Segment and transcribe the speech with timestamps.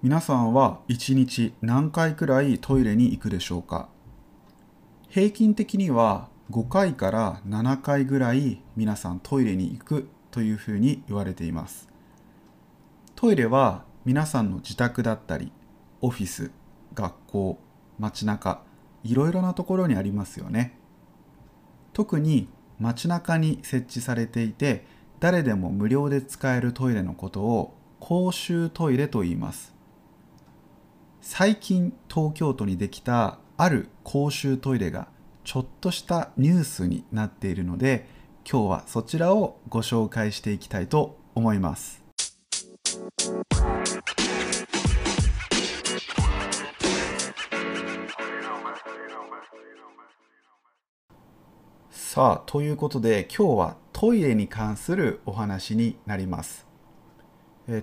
[0.00, 3.88] 皆さんは1日何回くらいトイレに行くでしょうか？
[5.08, 11.88] 平均的には5回から7回ぐらい皆さんトイレに行くというふうに言われています。
[13.16, 15.50] トイレは皆さんの自宅だったり
[16.00, 16.52] オフィス
[16.94, 17.58] 学校
[17.98, 18.62] 街中
[19.02, 20.78] いろいろなところにありますよね。
[21.92, 22.46] 特に
[22.78, 24.86] 街中に設置されていて
[25.18, 29.76] 誰でも無料で使えるトイレのことを公衆トイレと言います。
[31.30, 35.08] 最近東京都にできたある公衆トイレが
[35.44, 38.08] ちょっとしたニュースになっているので
[38.50, 42.02] 今日はそちらをご紹介していきたいと思います。
[51.90, 56.66] さあということで今日はトイレに関するお話になります。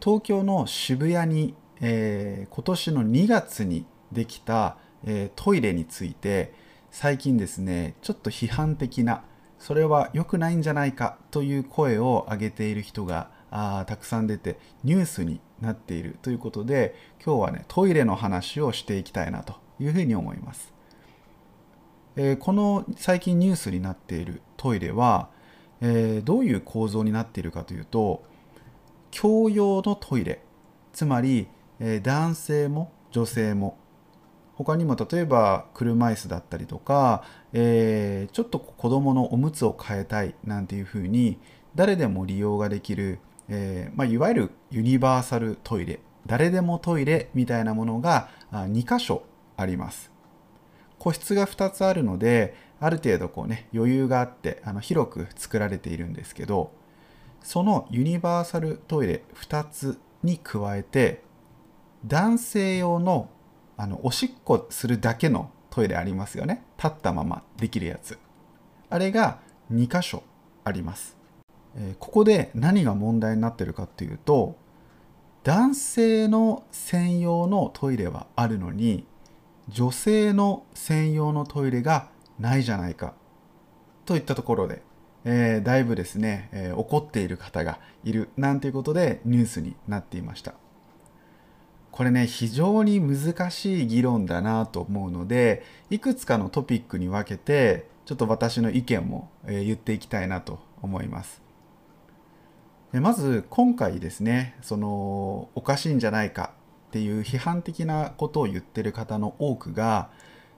[0.00, 6.54] 東京の渋谷にえー、今年の2月にできた、えー、トイレについて
[6.92, 9.24] 最近ですねちょっと批判的な
[9.58, 16.94] それは良くないんじゃないかという声を上げている人があたくさん出てニュースになっているということで
[17.24, 20.72] 今日はねトイレの話をしていきたいなというふうに思います、
[22.16, 25.28] えー、この最近ニュースになっているトイレは、
[25.80, 28.22] えー、どういう構造になっているかというと
[29.10, 30.42] 共用のトイレ
[30.92, 31.48] つまり
[31.84, 33.76] えー、男性も女性も。
[34.54, 41.38] 他にも例えば車椅子だったりとか、えー、ちょっと子供のおむつを変えたいなんていうふうに
[41.74, 49.24] 誰でも利用ができる、えー、まあ、いわゆるユニバーサルトイレ誰でもトイレみたいなものが2箇所
[49.56, 50.12] あります。
[50.98, 56.70] 個室が2つあるのである程度こうね余裕があってあの広く作られているんですけど
[57.42, 61.22] そのユニバーサルトイレ2つに加えて
[62.04, 63.28] 男性用の
[63.76, 66.62] あのおしっこするだけのトイレありますよね。
[66.76, 68.18] 立ったままできるやつ。
[68.90, 69.38] あれが
[69.72, 70.22] 2箇所
[70.64, 71.16] あります、
[71.76, 74.56] えー、ここで何が問題になってるかっていうと
[75.44, 79.06] 男性の専用のトイレはあるのに
[79.68, 83.14] 女性の専用のトイレがないじゃないか。
[84.04, 84.82] といったところで、
[85.24, 90.54] えー、だいぶですね、えー、怒っている方がいるなんていうことでニュースになっていました。
[91.92, 101.40] これね非常に難しい議論だなと思うのでいくつかのトピックに分けてちょっと私の意見も、え言っていきたいなと思います。
[102.92, 106.52] でまず今回ですねそのおかしいんじゃないか
[106.88, 110.10] っていう批判的なことを言ってる方の多くが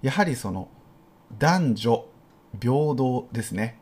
[0.00, 0.68] やはりその
[1.38, 2.06] 男女
[2.58, 3.78] 平等ですね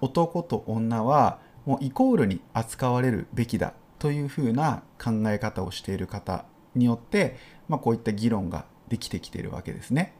[0.00, 7.36] 男と女はもうイコールに扱われるべきだというふうな考え方をしている方によって、
[7.68, 10.14] まあ、こういった議論ができてきているわけですね。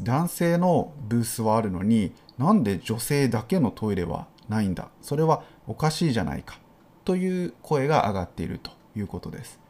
[0.00, 4.88] 男性のブースはあるのになんで女性だけのトイレはないんだ？
[5.02, 6.58] それはおかしいじゃないか？
[7.04, 9.60] という声が上がっているということです。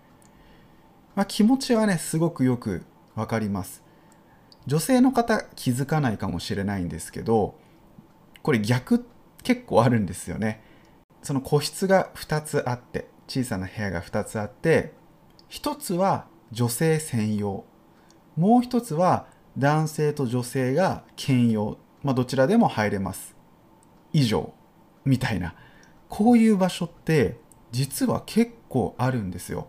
[1.15, 3.83] まあ、気持ちはねすごくよくわかります。
[4.67, 7.57] 女性の方気づかないかもしれないんですけど
[8.43, 9.05] これ逆
[9.43, 10.63] 結構あるんですよね。
[11.23, 14.93] その個室が2つあって小さな部屋が2つあって
[15.53, 17.67] 一つは女性専用。
[18.37, 19.27] もう一つは
[19.59, 23.37] 男性と女性が兼用、まあ、どちらでも入れます。
[24.15, 24.55] 以上。
[25.05, 25.55] みたいな。
[26.09, 27.37] こういう場所って
[27.71, 29.67] 実は結構あるんですよ。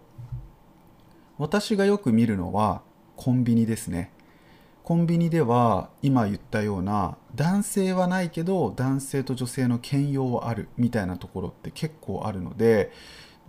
[1.37, 2.81] 私がよく見るのは
[3.17, 4.13] コンビニですね。
[4.83, 10.69] コンビニでは今言ったような男性はないけど男性と女性の兼用はある。
[10.77, 12.93] みたいなところって結構あるので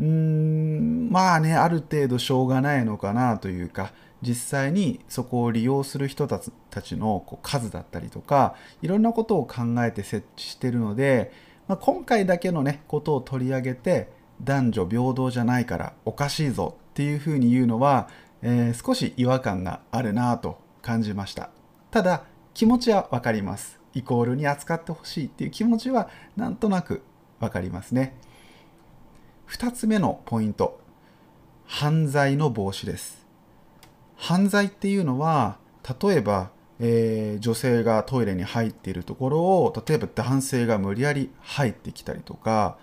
[0.00, 6.40] うーんまあねある程度しょうがないのかなというか実際にそこを利用する人た
[6.82, 11.30] ちのこう数だったりとかいろんなことを考えて設置してるので、
[11.68, 14.08] まあ、今回だけのねことを取り上げて
[14.42, 18.08] 男女平等じゃないからおかしいぞっていうふうに言うのは、
[18.42, 21.50] えー、少し違和感があるなと感じました。
[21.90, 22.24] ただ
[22.54, 23.80] 気持ちは分かります。
[23.94, 27.02] イコールに扱ってほしいっていう気持ちはなんとなく
[27.40, 28.16] 分かりますね。
[29.48, 30.80] 2つ目のポイント。
[31.66, 33.26] 犯罪の防止です。
[34.16, 35.58] 犯罪っていうのは
[36.00, 42.78] 例えば、えー、女性がトイレに入っているところを例えば男性が無理やり入ってきたりとか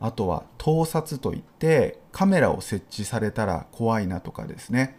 [0.00, 4.98] あとは盗撮といってカメラを設置されたら怖いなとかですね。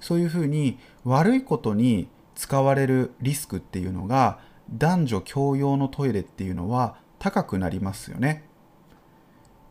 [0.00, 8.44] そういうふうに悪いことに使われるリスクっていうのが男女共用のトイレっていうのは高くなりますよね。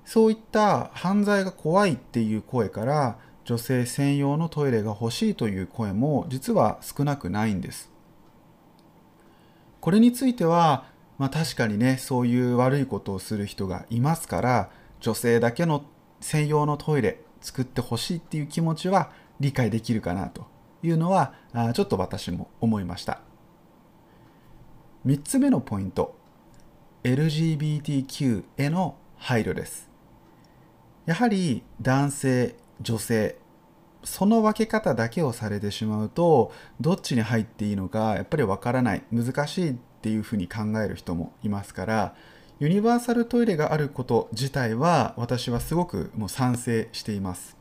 [0.06, 7.92] そういった犯罪が怖いっていう声から女性専用のトイレが欲しいという声も実は少なくないんです。
[9.80, 10.86] これについては、
[11.18, 14.70] まあ、確かにねそういう悪いことをする人がいますから
[15.00, 15.84] 女性だけの
[16.20, 20.46] 専用のトイレ作ってほしいっていう気持ちは理解できるかなと
[20.84, 21.34] いうのは
[21.74, 23.22] ちょっと私も思いました。
[25.06, 26.16] 3つ目のポイント。
[27.04, 29.91] LGBTQ への配慮です。
[31.12, 33.36] やはり男性女性
[34.02, 39.04] その分け方だけをされてしまうとどっちに入っていいのかやっぱりわからない。
[39.12, 42.16] 難しいっていうふうに考える人もいますから
[42.62, 47.58] ユニバーサルトイレがあること自体は私はすごくもう賛成しています。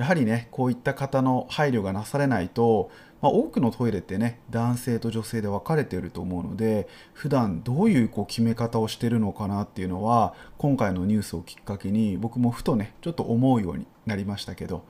[0.00, 14.84] やはりねこういった方の配慮がなされないと、まあ、多くのトイレってね男性と女性で分かれていると思うので普段どういうこう決め方をしてるのかなっていうのは今回のニュースをきっかけに僕もふとねちょっと思うようになりましたけど、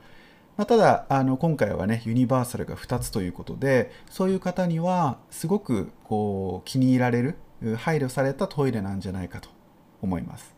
[0.57, 7.37] まあ、ただあの今回はねユニバーサルが2つということでそういう方にはすごくこう気に入られる
[7.79, 9.49] 配慮されたトイレなんじゃないかと
[10.03, 10.55] 思います。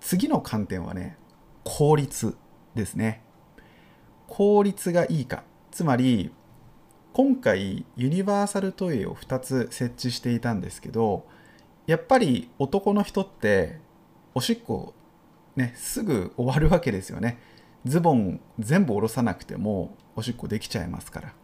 [0.00, 1.18] 次の観点はね
[1.68, 2.34] 効率
[2.74, 3.22] ですね。
[4.26, 5.44] 効率がいいか。
[5.70, 6.32] つまり
[7.12, 11.26] 今回ユニバーサルトイレを2つ設置していたんですけど
[11.86, 13.80] やっぱり男の人って
[14.34, 14.94] おしっこ
[15.56, 17.38] ねすぐ終わるわけですよね。
[17.84, 21.34] ズボン全部下ろさなくてもおしっこできちゃいますから。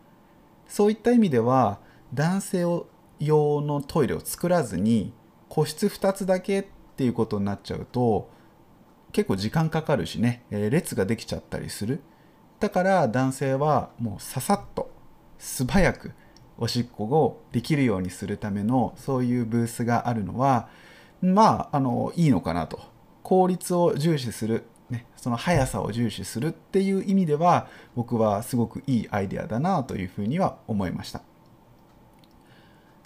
[0.67, 1.81] そういった意味では
[2.15, 2.61] 男性
[3.21, 5.13] 用のトイレを作らずに
[5.51, 6.65] 個室2つだけっ
[6.97, 8.33] ていうことになっちゃうと
[9.15, 12.03] 結構時間かかるしね、え列ができちゃったりする
[12.59, 14.91] だから男性はもうささっと
[15.39, 16.13] 素早く
[16.59, 20.69] おしっこをできるようにするためのそういうブースがあるのは
[21.23, 22.81] まああのいいのかなと
[23.23, 31.23] 効率を重視する、ね、その速さを重視するっていう意味では僕はすごくいいアイデアだなというふうには思いました。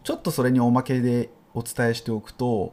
[0.04, 2.72] ちょっとそれにおまけでお伝えしておくと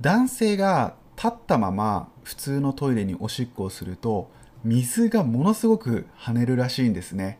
[0.00, 4.30] 男性が立ったまま普通のトイレにおしっこをすると
[4.64, 7.38] 水がものすごく跳ねるらしいんですね。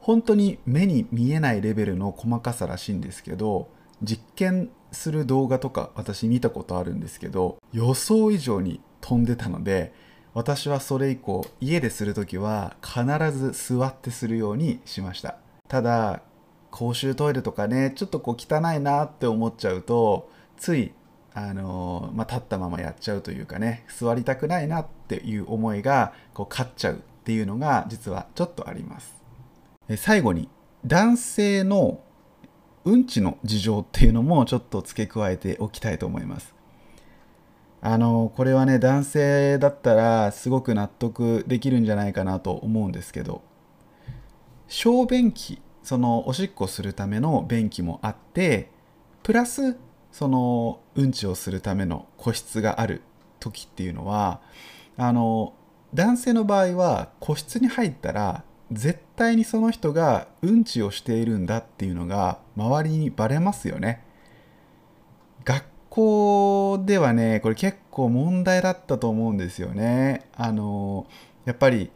[0.00, 3.68] 本当に目に見えないレベルの細かさらしいんですけど
[4.02, 9.94] 実験する動画とか私見たことあるんですけど予想以上に飛んでたので
[10.34, 15.38] 私はそれ以降家でする時は必ず座ってするようにしました。
[15.68, 16.20] ただ
[16.70, 20.92] 公衆トイレとかねちょっとこう汚いなって思っちゃうとつい
[21.46, 29.14] あのまあ、立ったままやっちゃうというかね座りたくないなっていう思いがこう勝っちゃうっていうのが実はちょっとあります。
[29.96, 30.48] 最後に
[30.84, 32.00] 男性の
[32.84, 36.54] うんちの事情っていうのもちょっと付け加えておきたいと思います。
[37.80, 43.42] あのこれはね男性だったらすごく納得できるんじゃないかなと思うんですけど
[44.66, 48.70] 小便器そのおしっこするための便器もあって
[49.22, 49.76] プラス
[50.18, 53.02] そのうんちをするための個室がある
[53.38, 54.40] 時っていうのは
[54.96, 55.52] あの
[55.94, 58.42] 男性の場合は個室に入ったら
[58.72, 64.02] 絶対にその人がうんちをしているんだっていうのが周りにバレますよね。
[65.44, 70.28] 学校ではねこれ結構問題だったと思うんですよね。
[70.34, 71.06] あの
[71.44, 71.92] やっぱり、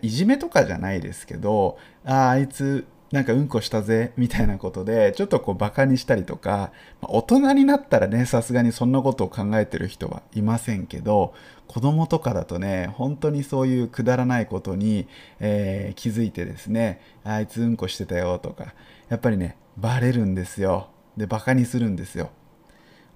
[0.00, 6.72] いじめとかじゃないですけどああいつなんかうんこしたぜみたいなことでちょっとこうバカにしたりとか
[7.02, 11.32] 大人になったらねさすがにそんなことを考えてる人はいませんけど
[11.68, 15.06] 子供とかだとね本当にそういうくだらないことに、
[15.38, 18.74] えー、気づいてですねあいつうんこしてたよとか
[19.08, 20.88] やっぱりねバレるんですよ。
[21.16, 22.30] でバカにするんですよ。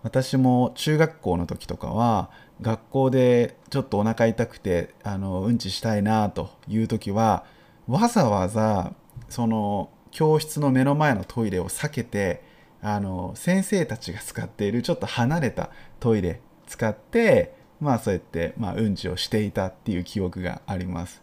[0.03, 2.31] 私も中学校の時とかは
[2.63, 7.45] 学校でちょっとお腹痛くてあのうんちしたいなという時は
[7.87, 8.93] わざわざ
[9.29, 12.43] その教室の目の前のトイレを避けて
[12.83, 21.23] あの先生たちが使っているちょっと離れたトイレ使ってまあそうやって、まあ、うんちをしていたっていう記憶があります。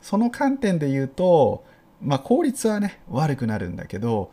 [0.00, 1.64] その観点で言うと、
[2.00, 4.30] まあ、効率はね悪くなるんだけど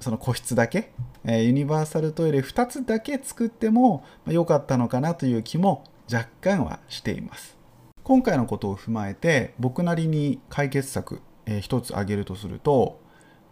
[0.00, 0.92] その個室だけ、
[1.24, 7.56] え、ユニバーサルトイレ2つだけ作っても良かったのかなという気も若干はしています。
[8.02, 13.00] 今回のことを踏まえて僕なりに解決策えー、つ挙げるとすると、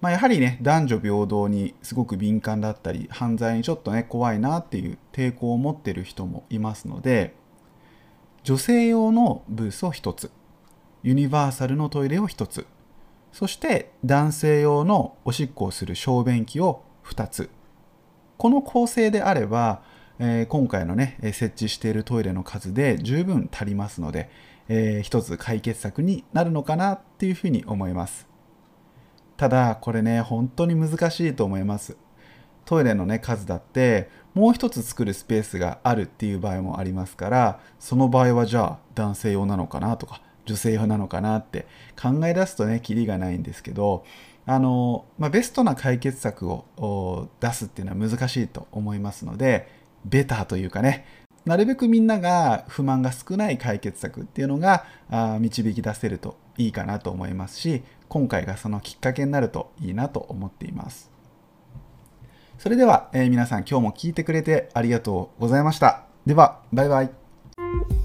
[0.01, 7.35] まあ、やはりね男女平等にすごく敏感だったり犯罪にちょっとね怖いなっていう抵抗を持ってる人もいますので
[8.43, 10.31] 女性用のブースを1つ
[11.03, 12.67] ユニバーサルのトイレを1つ
[13.33, 17.51] そして男性用のおしっこをする小便器を2つ。
[18.37, 19.83] この構成であれば
[20.19, 24.31] えー、今回のね設置しているトイレの数で十分足りますので、
[24.69, 28.27] えー、一つ解決策になるのかなっていうふうに思います。
[29.37, 31.97] ただこれね本当に難しいと思います。
[32.65, 41.67] トイレのね数だってもう一つ作るスペースがあるっていう場合もありますからその場合はじゃあ男性用なのかなとか女性用なのかなって
[42.01, 44.05] 考え出すとねキリがないんですけど
[44.47, 49.69] あの、まあ、ベストな解決策を出すっていうのは難しいと思いますので
[50.05, 51.07] ベターというかね
[51.45, 54.85] なるべくみんなが不満が少ない解決策っていうのが
[55.41, 61.11] 導き出せるといいかなと思いますし今回がそのきっかけになるといいなと思っています。
[62.59, 66.05] それでは、えー、皆さん今日も聞いてくれてありがとうございました。
[66.25, 68.04] ではバイバイ。